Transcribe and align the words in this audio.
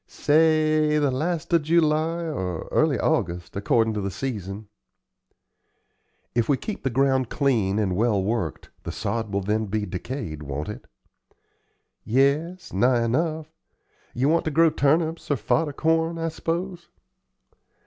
"Say 0.07 0.97
the 0.97 1.11
last 1.11 1.53
of 1.53 1.61
July 1.61 2.23
or 2.23 2.67
early 2.71 2.97
August, 2.97 3.55
accordin' 3.55 3.93
to 3.93 4.01
the 4.01 4.09
season." 4.09 4.67
"If 6.33 6.49
we 6.49 6.57
keep 6.57 6.81
the 6.81 6.89
ground 6.89 7.29
clean 7.29 7.77
and 7.77 7.95
well 7.95 8.19
worked 8.23 8.71
the 8.81 8.91
sod 8.91 9.31
will 9.31 9.41
then 9.41 9.67
be 9.67 9.85
decayed, 9.85 10.41
won't 10.41 10.69
it?" 10.69 10.87
"Yes, 12.03 12.73
nigh 12.73 13.03
enough. 13.03 13.53
Ye 14.15 14.25
want 14.25 14.43
to 14.45 14.49
grow 14.49 14.71
turnips 14.71 15.29
or 15.29 15.35
fodder 15.37 15.71
corn, 15.71 16.17
I 16.17 16.29
s'pose?" 16.29 16.87